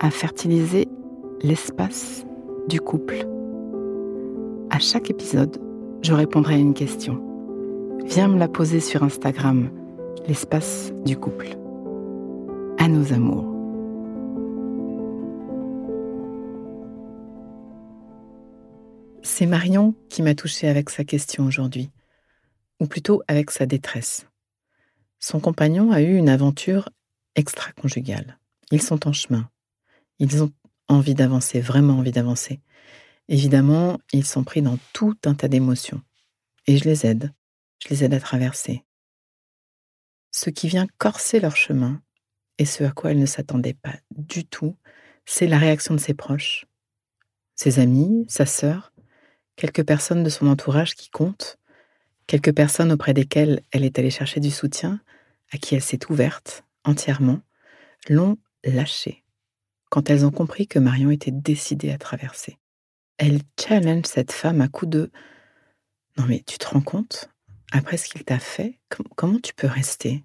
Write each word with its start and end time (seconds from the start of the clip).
à 0.00 0.10
fertiliser 0.10 0.88
l'espace 1.42 2.24
du 2.68 2.80
couple. 2.80 3.26
À 4.70 4.78
chaque 4.78 5.10
épisode, 5.10 5.60
je 6.02 6.12
répondrai 6.12 6.54
à 6.54 6.58
une 6.58 6.74
question. 6.74 7.22
Viens 8.04 8.28
me 8.28 8.38
la 8.38 8.48
poser 8.48 8.80
sur 8.80 9.02
Instagram, 9.02 9.70
l'espace 10.26 10.92
du 11.04 11.16
couple. 11.16 11.48
À 12.78 12.88
nos 12.88 13.12
amours. 13.12 13.54
C'est 19.22 19.46
Marion 19.46 19.94
qui 20.08 20.22
m'a 20.22 20.34
touchée 20.34 20.68
avec 20.68 20.90
sa 20.90 21.04
question 21.04 21.44
aujourd'hui, 21.44 21.90
ou 22.80 22.86
plutôt 22.86 23.22
avec 23.28 23.50
sa 23.50 23.66
détresse. 23.66 24.26
Son 25.18 25.40
compagnon 25.40 25.90
a 25.90 26.02
eu 26.02 26.16
une 26.16 26.28
aventure 26.28 26.88
extra-conjugale. 27.34 28.38
Ils 28.70 28.82
sont 28.82 29.08
en 29.08 29.12
chemin. 29.12 29.48
Ils 30.18 30.42
ont 30.42 30.52
envie 30.88 31.14
d'avancer, 31.14 31.60
vraiment 31.60 31.98
envie 31.98 32.10
d'avancer. 32.10 32.60
Évidemment, 33.28 33.98
ils 34.12 34.24
sont 34.24 34.42
pris 34.42 34.62
dans 34.62 34.78
tout 34.92 35.16
un 35.24 35.34
tas 35.34 35.48
d'émotions. 35.48 36.02
Et 36.66 36.76
je 36.76 36.84
les 36.84 37.06
aide. 37.06 37.32
Je 37.82 37.88
les 37.90 38.04
aide 38.04 38.14
à 38.14 38.20
traverser. 38.20 38.84
Ce 40.32 40.50
qui 40.50 40.68
vient 40.68 40.86
corser 40.98 41.40
leur 41.40 41.56
chemin, 41.56 42.02
et 42.58 42.64
ce 42.64 42.84
à 42.84 42.90
quoi 42.90 43.12
elle 43.12 43.18
ne 43.18 43.26
s'attendait 43.26 43.74
pas 43.74 43.94
du 44.10 44.44
tout, 44.44 44.76
c'est 45.24 45.46
la 45.46 45.58
réaction 45.58 45.94
de 45.94 46.00
ses 46.00 46.14
proches, 46.14 46.66
ses 47.54 47.78
amis, 47.78 48.24
sa 48.28 48.46
sœur, 48.46 48.92
quelques 49.56 49.84
personnes 49.84 50.24
de 50.24 50.30
son 50.30 50.46
entourage 50.48 50.94
qui 50.94 51.10
comptent, 51.10 51.58
quelques 52.26 52.54
personnes 52.54 52.92
auprès 52.92 53.14
desquelles 53.14 53.62
elle 53.70 53.84
est 53.84 53.98
allée 53.98 54.10
chercher 54.10 54.40
du 54.40 54.50
soutien, 54.50 55.00
à 55.52 55.58
qui 55.58 55.74
elle 55.74 55.82
s'est 55.82 56.10
ouverte 56.10 56.64
entièrement, 56.84 57.40
l'ont 58.08 58.38
lâchée 58.64 59.24
quand 59.90 60.10
elles 60.10 60.26
ont 60.26 60.30
compris 60.30 60.66
que 60.66 60.78
Marion 60.78 61.10
était 61.10 61.30
décidée 61.30 61.90
à 61.90 61.98
traverser. 61.98 62.58
Elle 63.16 63.40
challenge 63.60 64.04
cette 64.06 64.32
femme 64.32 64.60
à 64.60 64.68
coup 64.68 64.86
de 64.86 65.10
Non 66.16 66.26
mais 66.26 66.42
tu 66.46 66.58
te 66.58 66.66
rends 66.68 66.80
compte? 66.80 67.30
Après 67.72 67.96
ce 67.96 68.08
qu'il 68.08 68.24
t'a 68.24 68.38
fait, 68.38 68.78
comment 69.16 69.38
tu 69.40 69.52
peux 69.54 69.66
rester? 69.66 70.24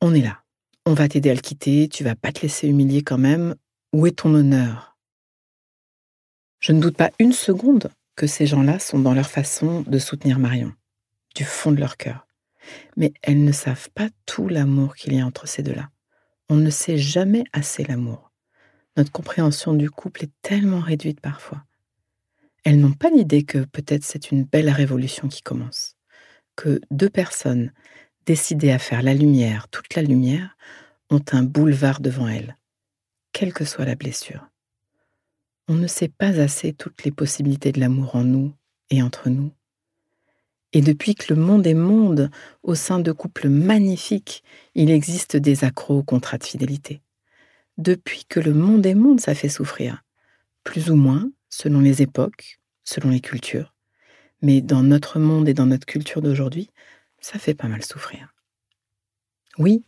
On 0.00 0.14
est 0.14 0.22
là. 0.22 0.42
On 0.86 0.94
va 0.94 1.08
t'aider 1.08 1.30
à 1.30 1.34
le 1.34 1.40
quitter, 1.40 1.88
tu 1.88 2.04
vas 2.04 2.14
pas 2.14 2.32
te 2.32 2.42
laisser 2.42 2.68
humilier 2.68 3.02
quand 3.02 3.18
même. 3.18 3.56
Où 3.92 4.06
est 4.06 4.18
ton 4.18 4.32
honneur? 4.34 4.96
Je 6.60 6.72
ne 6.72 6.80
doute 6.80 6.96
pas 6.96 7.10
une 7.18 7.32
seconde 7.32 7.90
que 8.14 8.26
ces 8.26 8.46
gens-là 8.46 8.78
sont 8.78 8.98
dans 8.98 9.14
leur 9.14 9.28
façon 9.28 9.82
de 9.82 9.98
soutenir 9.98 10.38
Marion, 10.38 10.72
du 11.34 11.44
fond 11.44 11.72
de 11.72 11.80
leur 11.80 11.96
cœur. 11.96 12.26
Mais 12.96 13.12
elles 13.22 13.44
ne 13.44 13.52
savent 13.52 13.90
pas 13.90 14.08
tout 14.24 14.48
l'amour 14.48 14.96
qu'il 14.96 15.14
y 15.14 15.20
a 15.20 15.26
entre 15.26 15.46
ces 15.46 15.62
deux-là. 15.62 15.90
On 16.48 16.56
ne 16.56 16.70
sait 16.70 16.98
jamais 16.98 17.44
assez 17.52 17.84
l'amour. 17.84 18.25
Notre 18.96 19.12
compréhension 19.12 19.74
du 19.74 19.90
couple 19.90 20.24
est 20.24 20.32
tellement 20.40 20.80
réduite 20.80 21.20
parfois. 21.20 21.62
Elles 22.64 22.80
n'ont 22.80 22.94
pas 22.94 23.10
l'idée 23.10 23.42
que 23.42 23.58
peut-être 23.58 24.04
c'est 24.04 24.30
une 24.30 24.44
belle 24.44 24.70
révolution 24.70 25.28
qui 25.28 25.42
commence, 25.42 25.96
que 26.56 26.80
deux 26.90 27.10
personnes 27.10 27.72
décidées 28.24 28.72
à 28.72 28.78
faire 28.78 29.02
la 29.02 29.12
lumière, 29.12 29.68
toute 29.68 29.94
la 29.94 30.02
lumière, 30.02 30.56
ont 31.10 31.22
un 31.32 31.42
boulevard 31.42 32.00
devant 32.00 32.26
elles, 32.26 32.56
quelle 33.32 33.52
que 33.52 33.66
soit 33.66 33.84
la 33.84 33.94
blessure. 33.94 34.48
On 35.68 35.74
ne 35.74 35.86
sait 35.86 36.08
pas 36.08 36.40
assez 36.40 36.72
toutes 36.72 37.04
les 37.04 37.12
possibilités 37.12 37.72
de 37.72 37.80
l'amour 37.80 38.16
en 38.16 38.24
nous 38.24 38.54
et 38.90 39.02
entre 39.02 39.28
nous. 39.28 39.52
Et 40.72 40.80
depuis 40.80 41.14
que 41.14 41.32
le 41.32 41.40
monde 41.40 41.66
est 41.66 41.74
monde, 41.74 42.30
au 42.62 42.74
sein 42.74 42.98
de 42.98 43.12
couples 43.12 43.48
magnifiques, 43.48 44.42
il 44.74 44.90
existe 44.90 45.36
des 45.36 45.64
accros 45.64 45.98
au 45.98 46.02
contrat 46.02 46.38
de 46.38 46.44
fidélité 46.44 47.02
depuis 47.78 48.24
que 48.24 48.40
le 48.40 48.54
monde 48.54 48.86
est 48.86 48.94
monde, 48.94 49.20
ça 49.20 49.34
fait 49.34 49.48
souffrir. 49.48 50.02
Plus 50.64 50.90
ou 50.90 50.96
moins, 50.96 51.30
selon 51.48 51.80
les 51.80 52.02
époques, 52.02 52.58
selon 52.84 53.10
les 53.10 53.20
cultures. 53.20 53.74
Mais 54.42 54.60
dans 54.60 54.82
notre 54.82 55.18
monde 55.18 55.48
et 55.48 55.54
dans 55.54 55.66
notre 55.66 55.86
culture 55.86 56.22
d'aujourd'hui, 56.22 56.70
ça 57.20 57.38
fait 57.38 57.54
pas 57.54 57.68
mal 57.68 57.82
souffrir. 57.84 58.34
Oui, 59.58 59.84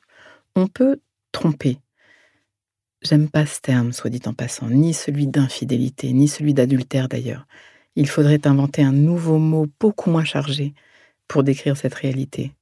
on 0.54 0.66
peut 0.66 1.00
tromper. 1.32 1.78
J'aime 3.03 3.31
pas 3.31 3.47
ce 3.47 3.60
terme, 3.60 3.93
soit 3.93 4.10
dit 4.10 4.22
en 4.27 4.34
passant, 4.34 4.69
ni 4.69 4.93
celui 4.93 5.27
d'infidélité, 5.27 6.12
ni 6.12 6.27
celui 6.27 6.54
d'adultère 6.54 7.09
d'ailleurs. 7.09 7.47
Il 7.94 8.09
faudrait 8.09 8.47
inventer 8.47 8.82
un 8.82 8.93
nouveau 8.93 9.38
mot 9.38 9.66
beaucoup 9.78 10.10
moins 10.10 10.25
chargé 10.25 10.75
pour 11.28 11.44
décrire 11.44 11.77
cette 11.77 11.94
réalité. 11.94 12.53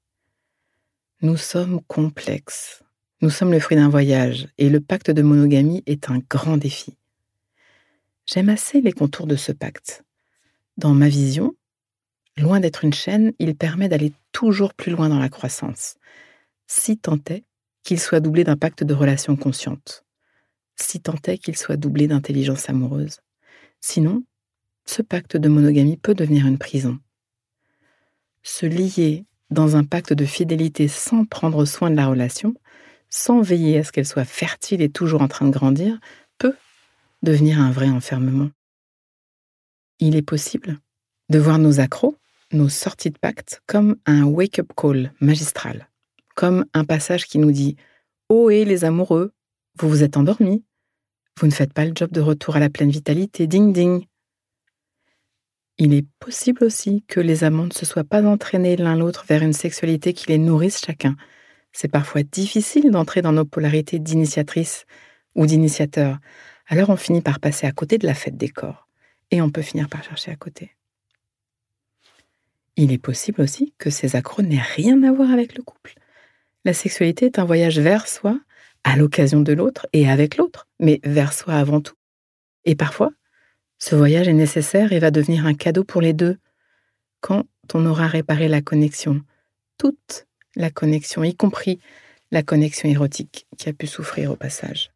Nous 1.23 1.37
sommes 1.37 1.81
complexes, 1.83 2.83
nous 3.23 3.31
sommes 3.31 3.53
le 3.53 3.61
fruit 3.61 3.77
d'un 3.77 3.89
voyage 3.89 4.49
et 4.59 4.69
le 4.69 4.81
pacte 4.81 5.11
de 5.11 5.23
monogamie 5.23 5.83
est 5.87 6.11
un 6.11 6.19
grand 6.29 6.59
défi. 6.59 6.97
J'aime 8.27 8.51
assez 8.51 8.81
les 8.81 8.93
contours 8.93 9.27
de 9.27 9.37
ce 9.37 9.53
pacte. 9.53 10.05
Dans 10.77 10.93
ma 10.93 11.09
vision, 11.09 11.55
loin 12.37 12.61
d'être 12.61 12.85
une 12.85 12.93
chaîne, 12.93 13.33
il 13.39 13.57
permet 13.57 13.89
d'aller 13.89 14.13
toujours 14.33 14.75
plus 14.75 14.93
loin 14.93 15.09
dans 15.09 15.19
la 15.19 15.31
croissance, 15.31 15.97
si 16.67 16.99
tant 16.99 17.19
est 17.31 17.45
qu'il 17.85 18.01
soit 18.01 18.21
doublé 18.21 18.45
d'un 18.45 18.57
pacte 18.57 18.85
de 18.85 18.93
relations 18.93 19.37
conscientes, 19.37 20.05
si 20.75 21.01
tant 21.01 21.17
est 21.27 21.39
qu'il 21.39 21.57
soit 21.57 21.77
doublé 21.77 22.09
d'intelligence 22.09 22.69
amoureuse. 22.69 23.21
Sinon, 23.81 24.25
ce 24.85 25.01
pacte 25.01 25.37
de 25.37 25.49
monogamie 25.49 25.97
peut 25.97 26.15
devenir 26.15 26.47
une 26.47 26.59
prison. 26.59 26.99
Se 28.43 28.67
lier 28.67 29.25
dans 29.51 29.77
un 29.77 29.85
pacte 29.85 30.13
de 30.13 30.25
fidélité 30.27 30.89
sans 30.89 31.25
prendre 31.25 31.65
soin 31.65 31.91
de 31.91 31.97
la 31.97 32.09
relation, 32.09 32.55
sans 33.09 33.41
veiller 33.41 33.79
à 33.79 33.85
ce 33.85 33.93
qu'elle 33.93 34.07
soit 34.07 34.25
fertile 34.25 34.83
et 34.83 34.89
toujours 34.89 35.23
en 35.23 35.29
train 35.29 35.47
de 35.47 35.53
grandir, 35.53 35.99
peut 36.39 36.55
devenir 37.23 37.61
un 37.61 37.71
vrai 37.71 37.89
enfermement. 37.89 38.51
Il 39.99 40.17
est 40.17 40.23
possible 40.23 40.79
de 41.31 41.39
voir 41.39 41.59
nos 41.59 41.81
accros, 41.81 42.17
nos 42.53 42.69
sorties 42.69 43.11
de 43.11 43.19
pacte, 43.19 43.63
comme 43.67 43.97
un 44.07 44.25
wake-up 44.25 44.69
call 44.77 45.13
magistral, 45.21 45.89
comme 46.35 46.67
un 46.75 46.85
passage 46.85 47.27
qui 47.27 47.39
nous 47.39 47.53
dit 47.53 47.77
Oh 48.29 48.51
et 48.51 48.65
les 48.65 48.85
amoureux, 48.85 49.33
vous 49.79 49.89
vous 49.89 50.03
êtes 50.03 50.17
endormis, 50.17 50.65
vous 51.39 51.47
ne 51.47 51.53
faites 51.53 51.73
pas 51.73 51.85
le 51.85 51.93
job 51.95 52.11
de 52.13 52.21
retour 52.21 52.57
à 52.57 52.61
la 52.61 52.71
pleine 52.71 52.91
vitalité, 52.91 53.47
ding 53.47 53.73
ding. 53.73 54.07
Il 55.79 55.93
est 55.93 56.07
possible 56.19 56.65
aussi 56.65 57.05
que 57.07 57.21
les 57.21 57.45
amants 57.45 57.67
ne 57.67 57.73
se 57.73 57.85
soient 57.85 58.05
pas 58.05 58.23
entraînés 58.23 58.77
l'un 58.77 58.97
l'autre 58.97 59.27
vers 59.29 59.43
une 59.43 59.53
sexualité 59.53 60.15
qui 60.15 60.29
les 60.29 60.39
nourrisse 60.39 60.81
chacun, 60.83 61.17
c'est 61.77 61.89
parfois 61.89 62.23
difficile 62.23 62.91
d'entrer 62.91 63.21
dans 63.21 63.33
nos 63.33 63.45
polarités 63.45 63.99
d'initiatrice 63.99 64.87
ou 65.35 65.45
d'initiateur. 65.45 66.17
Alors 66.69 66.89
on 66.89 66.97
finit 66.97 67.21
par 67.21 67.39
passer 67.39 67.67
à 67.67 67.73
côté 67.73 67.99
de 67.99 68.07
la 68.07 68.15
fête 68.15 68.39
des 68.39 68.49
corps. 68.49 68.89
Et 69.31 69.43
on 69.43 69.51
peut 69.51 69.61
finir 69.61 69.91
par 69.91 70.03
chercher 70.03 70.31
à 70.31 70.37
côté. 70.37 70.75
Il 72.77 72.93
est 72.93 72.99
possible 72.99 73.43
aussi 73.43 73.75
que 73.77 73.91
ces 73.91 74.17
accros 74.17 74.41
n'aient 74.41 74.59
rien 74.59 75.03
à 75.03 75.13
voir 75.13 75.31
avec 75.31 75.55
le 75.55 75.63
couple. 75.63 75.97
La 76.65 76.73
sexualité 76.73 77.27
est 77.27 77.39
un 77.39 77.45
voyage 77.45 77.79
vers 77.79 78.09
soi, 78.09 78.41
à 78.83 78.97
l'occasion 78.97 79.43
de 79.43 79.53
l'autre 79.53 79.87
et 79.93 80.09
avec 80.09 80.39
l'autre, 80.39 80.69
mais 80.81 80.99
vers 81.05 81.35
soi 81.35 81.57
avant 81.57 81.83
tout. 81.83 81.97
Et 82.65 82.75
parfois, 82.75 83.11
ce 83.79 83.95
voyage 83.95 84.29
est 84.29 84.33
nécessaire 84.33 84.95
et 84.95 84.99
va 84.99 85.11
devenir 85.11 85.45
un 85.45 85.55
cadeau 85.55 85.85
pour 85.85 86.01
les 86.01 86.15
deux, 86.15 86.39
quand 87.21 87.45
on 87.75 87.85
aura 87.85 88.07
réparé 88.07 88.49
la 88.49 88.63
connexion, 88.63 89.21
toute 89.77 90.27
la 90.57 90.71
connexion, 90.71 91.23
y 91.23 91.35
compris 91.35 91.79
la 92.31 92.43
connexion 92.43 92.89
érotique 92.89 93.47
qui 93.57 93.69
a 93.69 93.73
pu 93.73 93.87
souffrir 93.87 94.33
au 94.33 94.37
passage. 94.37 94.91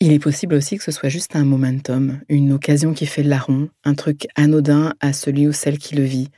Il 0.00 0.12
est 0.12 0.18
possible 0.18 0.54
aussi 0.54 0.76
que 0.76 0.84
ce 0.84 0.90
soit 0.90 1.08
juste 1.08 1.36
un 1.36 1.44
momentum, 1.44 2.20
une 2.28 2.52
occasion 2.52 2.92
qui 2.92 3.06
fait 3.06 3.22
larron, 3.22 3.70
un 3.84 3.94
truc 3.94 4.26
anodin 4.34 4.92
à 5.00 5.14
celui 5.14 5.48
ou 5.48 5.52
celle 5.52 5.78
qui 5.78 5.94
le 5.94 6.02
vit, 6.02 6.28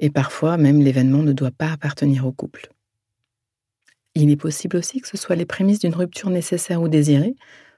et 0.00 0.08
parfois 0.08 0.56
même 0.56 0.80
l'événement 0.80 1.22
ne 1.22 1.32
doit 1.32 1.50
pas 1.50 1.70
appartenir 1.70 2.26
au 2.26 2.32
couple. 2.32 2.70
Il 4.14 4.30
est 4.30 4.36
possible 4.36 4.76
aussi 4.76 5.00
que 5.00 5.08
ce 5.08 5.18
soit 5.18 5.36
les 5.36 5.44
prémices 5.44 5.80
d'une 5.80 5.94
rupture 5.94 6.30
nécessaire 6.30 6.80
ou 6.80 6.88
désirée, 6.88 7.34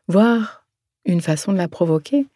voire 0.07 0.67
une 1.05 1.21
façon 1.21 1.53
de 1.53 1.57
la 1.57 1.69
provoquer. 1.69 2.27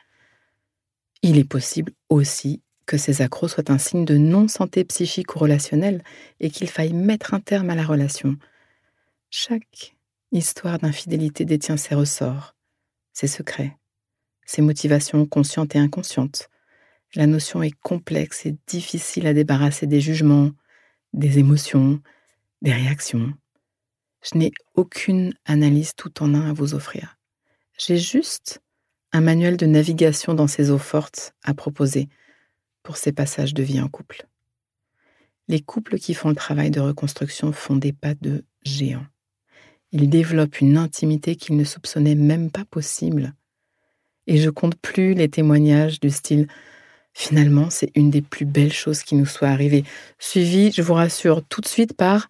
Il 1.23 1.39
est 1.39 1.49
possible 1.49 1.93
aussi 2.09 2.61
que 2.91 2.99
ces 2.99 3.23
accros 3.23 3.47
soient 3.47 3.71
un 3.71 3.79
signe 3.79 4.05
de 4.05 4.17
non-santé 4.17 4.83
psychique 4.83 5.37
ou 5.37 5.39
relationnelle 5.39 6.03
et 6.41 6.51
qu'il 6.51 6.69
faille 6.69 6.93
mettre 6.93 7.35
un 7.35 7.39
terme 7.39 7.71
à 7.71 7.77
la 7.77 7.85
relation. 7.85 8.37
Chaque 9.31 9.95
histoire 10.33 10.81
d'infidélité 10.81 11.45
détient 11.45 11.77
ses 11.77 11.95
ressorts, 11.95 12.57
ses 13.13 13.29
secrets, 13.29 13.77
ses 14.45 14.61
motivations 14.61 15.25
conscientes 15.25 15.77
et 15.77 15.79
inconscientes. 15.79 16.51
La 17.15 17.29
notion 17.29 17.63
est 17.63 17.79
complexe 17.81 18.45
et 18.45 18.57
difficile 18.67 19.29
à 19.29 19.35
débarrasser 19.35 19.87
des 19.87 20.01
jugements, 20.01 20.51
des 21.13 21.39
émotions, 21.39 22.03
des 22.61 22.73
réactions. 22.73 23.33
Je 24.21 24.37
n'ai 24.37 24.51
aucune 24.75 25.33
analyse 25.45 25.95
tout 25.95 26.25
en 26.25 26.35
un 26.35 26.51
à 26.51 26.53
vous 26.53 26.75
offrir. 26.75 27.19
J'ai 27.79 27.99
juste 27.99 28.61
un 29.13 29.21
manuel 29.21 29.57
de 29.57 29.67
navigation 29.67 30.35
dans 30.35 30.49
ces 30.49 30.73
eaux 30.73 30.79
fortes 30.79 31.37
à 31.45 31.55
proposer 31.55 32.09
pour 32.83 32.97
ces 32.97 33.13
passages 33.13 33.55
de 33.55 33.63
vie 33.63 33.81
en 33.81 33.89
couple. 33.89 34.27
Les 35.49 35.61
couples 35.61 35.99
qui 35.99 36.15
font 36.15 36.29
le 36.29 36.35
travail 36.35 36.71
de 36.71 36.81
reconstruction 36.81 37.53
font 37.53 37.77
des 37.77 37.93
pas 37.93 38.15
de 38.15 38.45
géants. 38.63 39.07
Ils 39.93 40.09
développent 40.09 40.61
une 40.61 40.77
intimité 40.77 41.35
qu'ils 41.35 41.57
ne 41.57 41.65
soupçonnaient 41.65 42.15
même 42.15 42.51
pas 42.51 42.65
possible. 42.65 43.35
Et 44.27 44.39
je 44.39 44.51
compte 44.51 44.77
plus 44.77 45.15
les 45.15 45.29
témoignages 45.29 45.99
du 45.99 46.11
style 46.11 46.47
Finalement, 47.13 47.71
c'est 47.71 47.91
une 47.95 48.11
des 48.11 48.23
plus 48.23 48.47
belles 48.47 48.73
choses 48.73 49.03
qui 49.03 49.15
nous 49.15 49.27
soit 49.27 49.49
arrivée, 49.49 49.85
suivi, 50.19 50.73
je 50.73 50.83
vous 50.83 50.95
rassure, 50.95 51.43
tout 51.45 51.61
de 51.61 51.67
suite 51.67 51.95
par 51.95 52.29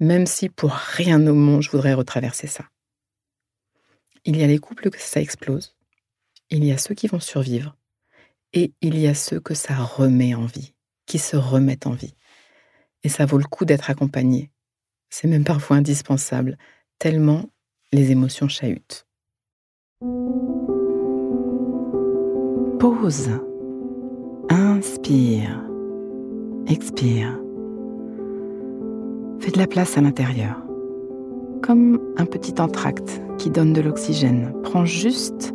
Même 0.00 0.26
si 0.26 0.48
pour 0.48 0.72
rien 0.72 1.24
au 1.26 1.34
monde 1.34 1.62
je 1.62 1.70
voudrais 1.70 1.94
retraverser 1.94 2.46
ça. 2.46 2.64
Il 4.24 4.36
y 4.36 4.42
a 4.42 4.46
les 4.46 4.58
couples 4.58 4.90
que 4.90 5.00
ça 5.00 5.20
explose, 5.20 5.76
il 6.50 6.64
y 6.64 6.72
a 6.72 6.78
ceux 6.78 6.94
qui 6.94 7.06
vont 7.06 7.20
survivre, 7.20 7.76
et 8.56 8.72
il 8.80 8.98
y 8.98 9.06
a 9.06 9.14
ceux 9.14 9.38
que 9.38 9.52
ça 9.52 9.74
remet 9.76 10.34
en 10.34 10.46
vie, 10.46 10.72
qui 11.04 11.18
se 11.18 11.36
remettent 11.36 11.86
en 11.86 11.92
vie. 11.92 12.14
Et 13.04 13.10
ça 13.10 13.26
vaut 13.26 13.36
le 13.36 13.44
coup 13.44 13.66
d'être 13.66 13.90
accompagné. 13.90 14.50
C'est 15.10 15.28
même 15.28 15.44
parfois 15.44 15.76
indispensable, 15.76 16.56
tellement 16.98 17.50
les 17.92 18.10
émotions 18.12 18.48
chahutent. 18.48 19.06
Pause. 22.80 23.30
Inspire. 24.48 25.62
Expire. 26.66 27.38
Fais 29.38 29.50
de 29.50 29.58
la 29.58 29.66
place 29.66 29.98
à 29.98 30.00
l'intérieur. 30.00 30.64
Comme 31.62 32.00
un 32.16 32.24
petit 32.24 32.58
entracte 32.58 33.20
qui 33.36 33.50
donne 33.50 33.74
de 33.74 33.82
l'oxygène. 33.82 34.54
Prends 34.62 34.86
juste 34.86 35.52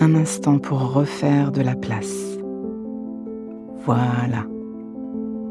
un 0.00 0.14
instant 0.14 0.58
pour 0.58 0.92
refaire 0.92 1.50
de 1.50 1.60
la 1.60 1.74
place. 1.74 2.36
Voilà. 3.78 4.46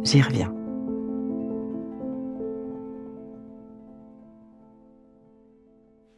J'y 0.04 0.22
reviens. 0.22 0.54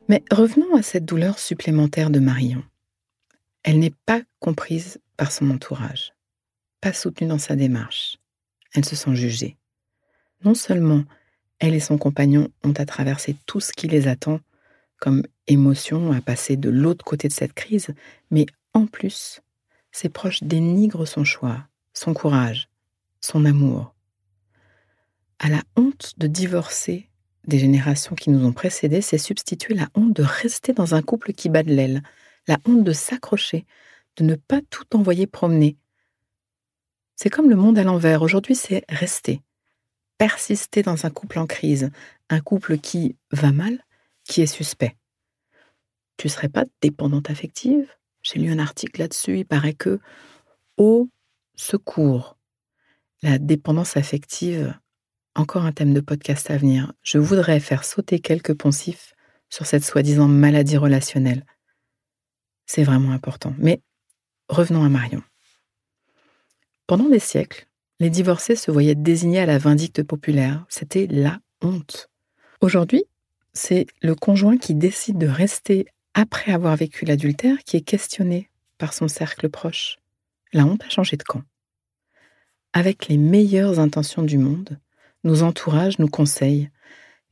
Mais 0.07 0.23
revenons 0.31 0.75
à 0.75 0.81
cette 0.83 1.05
douleur 1.05 1.39
supplémentaire 1.39 2.09
de 2.09 2.19
Marion. 2.19 2.63
Elle 3.63 3.79
n'est 3.79 3.95
pas 4.05 4.21
comprise 4.39 4.99
par 5.17 5.31
son 5.31 5.49
entourage, 5.49 6.13
pas 6.81 6.93
soutenue 6.93 7.29
dans 7.29 7.39
sa 7.39 7.55
démarche. 7.55 8.17
Elle 8.73 8.85
se 8.85 8.95
sent 8.95 9.15
jugée. 9.15 9.57
Non 10.43 10.53
seulement 10.53 11.03
elle 11.59 11.73
et 11.73 11.79
son 11.79 11.97
compagnon 11.97 12.49
ont 12.63 12.73
à 12.73 12.85
traverser 12.85 13.35
tout 13.45 13.59
ce 13.59 13.73
qui 13.73 13.87
les 13.87 14.07
attend 14.07 14.39
comme 14.99 15.23
émotion 15.49 16.11
à 16.11 16.21
passer 16.21 16.57
de 16.57 16.69
l'autre 16.69 17.03
côté 17.03 17.27
de 17.27 17.33
cette 17.33 17.53
crise, 17.53 17.89
mais 18.31 18.45
en 18.73 18.85
plus, 18.85 19.41
ses 19.91 20.09
proches 20.09 20.43
dénigrent 20.43 21.07
son 21.07 21.23
choix, 21.23 21.67
son 21.93 22.13
courage, 22.13 22.69
son 23.21 23.45
amour. 23.45 23.93
À 25.39 25.49
la 25.49 25.61
honte 25.75 26.13
de 26.17 26.27
divorcer 26.27 27.09
des 27.49 27.59
générations 27.59 28.15
qui 28.15 28.29
nous 28.29 28.45
ont 28.45 28.53
précédés, 28.53 29.01
s'est 29.01 29.17
substituée 29.17 29.73
la 29.73 29.89
honte 29.95 30.13
de 30.13 30.23
rester 30.23 30.73
dans 30.73 30.95
un 30.95 31.01
couple 31.01 31.33
qui 31.33 31.49
bat 31.49 31.63
de 31.63 31.73
l'aile, 31.73 32.03
la 32.47 32.57
honte 32.65 32.83
de 32.83 32.93
s'accrocher, 32.93 33.65
de 34.17 34.23
ne 34.23 34.35
pas 34.35 34.61
tout 34.69 34.95
envoyer 34.95 35.27
promener. 35.27 35.77
C'est 37.15 37.29
comme 37.29 37.49
le 37.49 37.55
monde 37.55 37.77
à 37.77 37.83
l'envers. 37.83 38.21
Aujourd'hui, 38.21 38.55
c'est 38.55 38.85
rester, 38.87 39.41
persister 40.17 40.83
dans 40.83 41.05
un 41.05 41.09
couple 41.09 41.39
en 41.39 41.47
crise, 41.47 41.89
un 42.29 42.39
couple 42.39 42.77
qui 42.77 43.17
va 43.31 43.51
mal, 43.51 43.83
qui 44.23 44.41
est 44.41 44.47
suspect. 44.47 44.95
Tu 46.19 46.27
serais 46.27 46.49
pas 46.49 46.65
dépendante 46.81 47.29
affective? 47.29 47.89
J'ai 48.23 48.39
lu 48.39 48.51
un 48.51 48.59
article 48.59 48.99
là-dessus, 48.99 49.39
il 49.39 49.45
paraît 49.45 49.73
que 49.73 50.01
au 50.75 51.07
secours, 51.55 52.37
la 53.21 53.39
dépendance 53.39 53.95
affective 53.95 54.77
encore 55.33 55.63
un 55.63 55.71
thème 55.71 55.93
de 55.93 56.01
podcast 56.01 56.51
à 56.51 56.57
venir. 56.57 56.91
Je 57.03 57.19
voudrais 57.19 57.61
faire 57.61 57.85
sauter 57.85 58.19
quelques 58.19 58.53
poncifs 58.53 59.13
sur 59.49 59.65
cette 59.65 59.85
soi-disant 59.85 60.27
maladie 60.27 60.75
relationnelle. 60.75 61.45
C'est 62.65 62.83
vraiment 62.83 63.11
important. 63.11 63.55
Mais 63.57 63.81
revenons 64.49 64.83
à 64.83 64.89
Marion. 64.89 65.23
Pendant 66.85 67.07
des 67.07 67.19
siècles, 67.19 67.65
les 68.01 68.09
divorcés 68.09 68.57
se 68.57 68.71
voyaient 68.71 68.93
désignés 68.93 69.39
à 69.39 69.45
la 69.45 69.57
vindicte 69.57 70.03
populaire. 70.03 70.65
C'était 70.67 71.07
la 71.09 71.39
honte. 71.61 72.09
Aujourd'hui, 72.59 73.05
c'est 73.53 73.85
le 74.01 74.15
conjoint 74.15 74.57
qui 74.57 74.75
décide 74.75 75.17
de 75.17 75.27
rester 75.27 75.87
après 76.13 76.51
avoir 76.51 76.75
vécu 76.75 77.05
l'adultère 77.05 77.57
qui 77.65 77.77
est 77.77 77.81
questionné 77.81 78.49
par 78.77 78.93
son 78.93 79.07
cercle 79.07 79.49
proche. 79.49 79.97
La 80.53 80.65
honte 80.65 80.83
a 80.83 80.89
changé 80.89 81.17
de 81.17 81.23
camp. 81.23 81.43
Avec 82.73 83.07
les 83.07 83.17
meilleures 83.17 83.79
intentions 83.79 84.23
du 84.23 84.37
monde, 84.37 84.79
nos 85.23 85.43
entourages 85.43 85.99
nous 85.99 86.07
conseillent, 86.07 86.69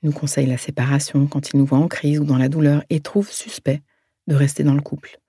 nous 0.03 0.11
conseillent 0.11 0.47
la 0.47 0.57
séparation 0.57 1.27
quand 1.27 1.49
ils 1.49 1.57
nous 1.57 1.65
voient 1.65 1.77
en 1.77 1.87
crise 1.87 2.19
ou 2.19 2.25
dans 2.25 2.37
la 2.37 2.49
douleur 2.49 2.83
et 2.89 2.99
trouvent 2.99 3.31
suspect 3.31 3.81
de 4.27 4.35
rester 4.35 4.63
dans 4.63 4.73
le 4.73 4.81
couple. 4.81 5.19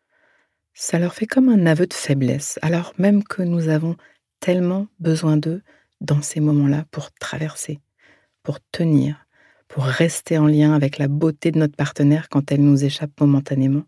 Ça 0.75 0.99
leur 0.99 1.15
fait 1.15 1.27
comme 1.27 1.49
un 1.49 1.67
aveu 1.67 1.87
de 1.87 1.95
faiblesse, 1.95 2.59
alors 2.63 2.93
même 2.99 3.25
que 3.25 3.43
nous 3.43 3.69
avons 3.69 3.97
tellement 4.41 4.87
besoin 5.01 5.37
d'eux 5.37 5.63
dans 6.01 6.23
ces 6.23 6.41
moments-là 6.41 6.85
pour 6.91 7.13
traverser, 7.13 7.81
pour 8.43 8.59
tenir, 8.71 9.27
pour 9.69 9.85
rester 9.85 10.39
en 10.39 10.47
lien 10.47 10.73
avec 10.75 10.99
la 10.99 11.09
beauté 11.09 11.51
de 11.51 11.59
notre 11.59 11.77
partenaire 11.77 12.29
quand 12.29 12.51
elle 12.51 12.63
nous 12.63 12.85
échappe 12.85 13.21
momentanément. 13.21 13.85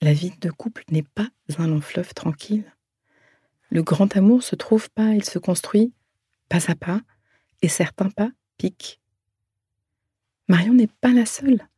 La 0.00 0.12
vie 0.12 0.32
de 0.40 0.50
couple 0.50 0.84
n'est 0.90 1.02
pas 1.02 1.28
un 1.58 1.66
long 1.66 1.80
fleuve 1.80 2.14
tranquille. 2.14 2.64
Le 3.70 3.82
grand 3.82 4.16
amour 4.16 4.42
se 4.42 4.56
trouve 4.56 4.90
pas, 4.90 5.10
il 5.14 5.24
se 5.24 5.38
construit 5.38 5.92
pas 6.48 6.70
à 6.70 6.74
pas, 6.74 7.00
et 7.62 7.68
certains 7.68 8.10
pas 8.10 8.30
piquent. 8.56 9.00
Marion 10.48 10.72
n'est 10.72 10.88
pas 11.00 11.12
la 11.12 11.26
seule. 11.26 11.68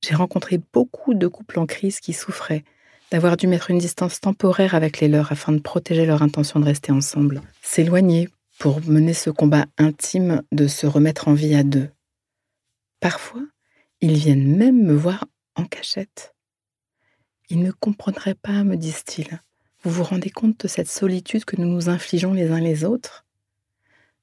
J'ai 0.00 0.14
rencontré 0.14 0.58
beaucoup 0.72 1.14
de 1.14 1.26
couples 1.26 1.58
en 1.58 1.66
crise 1.66 2.00
qui 2.00 2.12
souffraient 2.12 2.64
d'avoir 3.10 3.36
dû 3.36 3.46
mettre 3.46 3.70
une 3.70 3.78
distance 3.78 4.20
temporaire 4.20 4.74
avec 4.74 5.00
les 5.00 5.08
leurs 5.08 5.30
afin 5.30 5.52
de 5.52 5.60
protéger 5.60 6.06
leur 6.06 6.22
intention 6.22 6.58
de 6.58 6.64
rester 6.64 6.92
ensemble, 6.92 7.42
s'éloigner 7.60 8.30
pour 8.58 8.80
mener 8.82 9.14
ce 9.14 9.30
combat 9.30 9.66
intime 9.78 10.42
de 10.52 10.66
se 10.66 10.86
remettre 10.86 11.28
en 11.28 11.34
vie 11.34 11.54
à 11.54 11.62
deux. 11.62 11.88
Parfois, 13.00 13.42
ils 14.00 14.16
viennent 14.16 14.56
même 14.56 14.82
me 14.82 14.94
voir 14.94 15.26
en 15.56 15.64
cachette. 15.64 16.34
Ils 17.48 17.62
ne 17.62 17.72
comprendraient 17.72 18.34
pas, 18.34 18.64
me 18.64 18.76
disent-ils. 18.76 19.40
Vous 19.82 19.90
vous 19.90 20.04
rendez 20.04 20.30
compte 20.30 20.60
de 20.60 20.68
cette 20.68 20.88
solitude 20.88 21.44
que 21.44 21.56
nous 21.56 21.68
nous 21.68 21.88
infligeons 21.88 22.32
les 22.32 22.50
uns 22.50 22.60
les 22.60 22.84
autres? 22.84 23.26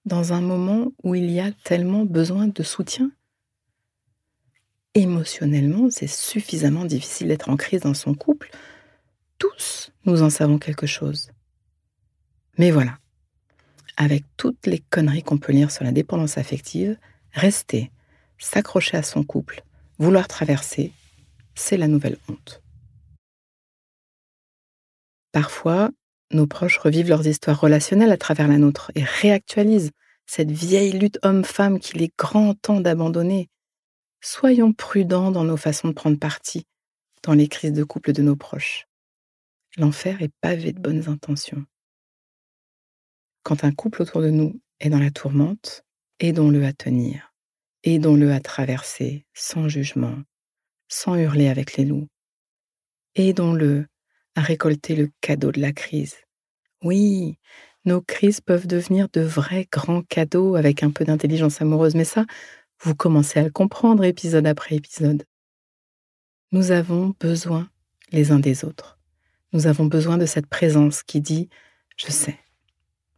Dans 0.05 0.33
un 0.33 0.41
moment 0.41 0.93
où 1.03 1.15
il 1.15 1.29
y 1.29 1.39
a 1.39 1.51
tellement 1.51 2.05
besoin 2.05 2.47
de 2.47 2.63
soutien 2.63 3.11
Émotionnellement, 4.95 5.89
c'est 5.91 6.07
suffisamment 6.07 6.85
difficile 6.85 7.27
d'être 7.27 7.49
en 7.49 7.57
crise 7.57 7.81
dans 7.81 7.93
son 7.93 8.15
couple. 8.15 8.49
Tous, 9.37 9.91
nous 10.05 10.23
en 10.23 10.29
savons 10.29 10.57
quelque 10.57 10.87
chose. 10.87 11.29
Mais 12.57 12.71
voilà, 12.71 12.97
avec 13.99 14.23
toutes 14.37 14.65
les 14.65 14.79
conneries 14.79 15.23
qu'on 15.23 15.37
peut 15.37 15.51
lire 15.51 15.71
sur 15.71 15.83
la 15.83 15.91
dépendance 15.91 16.37
affective, 16.37 16.97
rester, 17.33 17.91
s'accrocher 18.37 18.95
à 18.95 19.03
son 19.03 19.23
couple, 19.23 19.63
vouloir 19.99 20.29
traverser, 20.29 20.93
c'est 21.53 21.75
la 21.75 21.89
nouvelle 21.89 22.17
honte. 22.29 22.63
Parfois, 25.33 25.91
nos 26.31 26.47
proches 26.47 26.77
revivent 26.77 27.09
leurs 27.09 27.27
histoires 27.27 27.59
relationnelles 27.59 28.13
à 28.13 28.17
travers 28.17 28.47
la 28.47 28.57
nôtre 28.57 28.91
et 28.95 29.03
réactualisent 29.03 29.91
cette 30.25 30.51
vieille 30.51 30.93
lutte 30.93 31.19
homme-femme 31.21 31.79
qu'il 31.79 32.01
est 32.01 32.15
grand 32.17 32.53
temps 32.53 32.79
d'abandonner. 32.79 33.49
Soyons 34.21 34.71
prudents 34.71 35.31
dans 35.31 35.43
nos 35.43 35.57
façons 35.57 35.89
de 35.89 35.93
prendre 35.93 36.17
parti. 36.17 36.65
dans 37.21 37.33
les 37.33 37.49
crises 37.49 37.73
de 37.73 37.83
couple 37.83 38.13
de 38.13 38.21
nos 38.21 38.37
proches. 38.37 38.87
L'enfer 39.77 40.21
est 40.21 40.31
pavé 40.39 40.71
de 40.71 40.79
bonnes 40.79 41.09
intentions. 41.09 41.65
Quand 43.49 43.63
un 43.63 43.71
couple 43.71 44.03
autour 44.03 44.21
de 44.21 44.29
nous 44.29 44.61
est 44.79 44.91
dans 44.91 44.99
la 44.99 45.09
tourmente, 45.09 45.83
aidons-le 46.19 46.63
à 46.65 46.71
tenir, 46.71 47.33
aidons-le 47.83 48.31
à 48.31 48.39
traverser 48.39 49.25
sans 49.33 49.67
jugement, 49.67 50.17
sans 50.87 51.15
hurler 51.15 51.49
avec 51.49 51.75
les 51.75 51.83
loups. 51.83 52.07
Aidons-le 53.15 53.87
à 54.35 54.41
récolter 54.41 54.95
le 54.95 55.09
cadeau 55.21 55.51
de 55.51 55.59
la 55.59 55.71
crise. 55.71 56.17
Oui, 56.83 57.39
nos 57.85 58.01
crises 58.01 58.39
peuvent 58.39 58.67
devenir 58.67 59.09
de 59.11 59.21
vrais 59.21 59.67
grands 59.71 60.03
cadeaux 60.03 60.55
avec 60.55 60.83
un 60.83 60.91
peu 60.91 61.03
d'intelligence 61.03 61.59
amoureuse, 61.59 61.95
mais 61.95 62.05
ça, 62.05 62.27
vous 62.83 62.93
commencez 62.93 63.39
à 63.39 63.43
le 63.43 63.49
comprendre 63.49 64.03
épisode 64.03 64.45
après 64.45 64.75
épisode. 64.75 65.25
Nous 66.51 66.69
avons 66.69 67.15
besoin 67.19 67.67
les 68.11 68.31
uns 68.31 68.37
des 68.39 68.63
autres. 68.63 68.99
Nous 69.53 69.65
avons 69.65 69.85
besoin 69.85 70.19
de 70.19 70.27
cette 70.27 70.45
présence 70.45 71.01
qui 71.01 71.19
dit⁇ 71.19 71.45
Je 71.97 72.11
sais, 72.11 72.37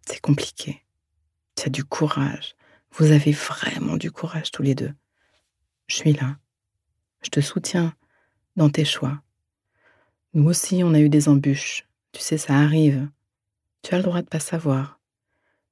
c'est 0.06 0.22
compliqué, 0.22 0.84
tu 1.56 1.68
as 1.68 1.70
du 1.70 1.84
courage, 1.84 2.56
vous 2.94 3.12
avez 3.12 3.32
vraiment 3.32 3.98
du 3.98 4.12
courage 4.12 4.52
tous 4.52 4.64
les 4.64 4.76
deux. 4.76 4.94
Je 5.88 5.96
suis 5.96 6.14
là, 6.14 6.38
je 7.22 7.30
te 7.30 7.42
soutiens 7.42 7.94
dans 8.56 8.70
tes 8.70 8.86
choix. 8.86 9.22
Nous 10.34 10.46
aussi, 10.46 10.82
on 10.84 10.94
a 10.94 11.00
eu 11.00 11.10
des 11.10 11.28
embûches, 11.30 11.88
tu 12.12 12.22
sais, 12.22 12.38
ça 12.38 12.56
arrive. 12.56 13.10
Tu 13.82 13.94
as 13.94 13.98
le 13.98 14.04
droit 14.04 14.22
de 14.22 14.28
pas 14.28 14.40
savoir. 14.40 15.00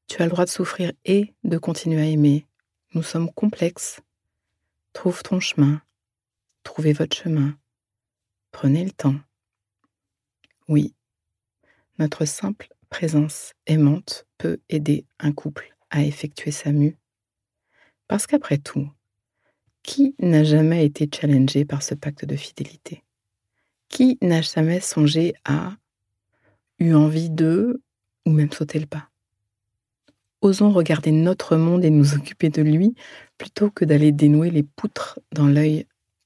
Tu 0.08 0.22
as 0.22 0.26
le 0.26 0.32
droit 0.32 0.46
de 0.46 0.50
souffrir 0.50 0.92
et 1.06 1.34
de 1.44 1.58
continuer 1.58 2.02
à 2.02 2.06
aimer. 2.06 2.48
Nous 2.94 3.04
sommes 3.04 3.32
complexes. 3.32 4.02
Trouve 4.94 5.22
ton 5.22 5.40
chemin. 5.40 5.82
Trouvez 6.64 6.94
votre 6.94 7.16
chemin. 7.16 7.58
Prenez 8.52 8.84
le 8.84 8.92
temps. 8.92 9.20
Oui, 10.68 10.96
notre 12.00 12.26
simple 12.26 12.70
présence 12.90 13.54
aimante 13.68 14.26
peut 14.38 14.60
aider 14.70 15.06
un 15.20 15.32
couple 15.32 15.76
à 15.90 16.04
effectuer 16.04 16.52
sa 16.52 16.72
mue. 16.72 16.98
Parce 18.08 18.28
qu'après 18.28 18.58
tout, 18.58 18.90
qui 19.84 20.16
n'a 20.20 20.44
jamais 20.44 20.86
été 20.86 21.10
challengé 21.12 21.66
par 21.66 21.84
ce 21.84 21.96
pacte 21.96 22.26
de 22.26 22.36
fidélité? 22.36 23.04
Qui 23.88 24.18
n'a 24.22 24.42
jamais 24.42 24.80
songé 24.80 25.34
à, 25.46 25.78
eu 26.80 26.94
envie 26.94 27.30
de, 27.30 27.82
ou 28.26 28.32
même 28.32 28.52
sauter 28.52 28.80
le 28.80 28.86
pas? 28.86 29.10
Osons 30.42 30.72
regarder 30.72 31.12
notre 31.12 31.58
monde 31.58 31.84
et 31.84 31.90
nous 31.90 32.14
occuper 32.14 32.50
de 32.50 32.62
lui 32.62 32.96
plutôt 33.38 33.70
que 33.70 33.84
d'aller 33.84 34.12
dénouer 34.12 34.52
les 34.52 34.64
poutres 34.64 35.20
dans 35.32 35.48
l'œil 35.48 35.86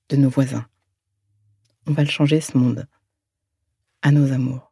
de 0.09 0.17
nos 0.17 0.29
voisins. 0.29 0.65
On 1.87 1.93
va 1.93 2.03
le 2.03 2.09
changer 2.09 2.41
ce 2.41 2.57
monde. 2.57 2.85
À 4.01 4.11
nos 4.11 4.31
amours. 4.31 4.71